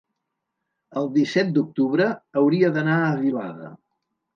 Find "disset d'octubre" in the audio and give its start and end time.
1.19-2.11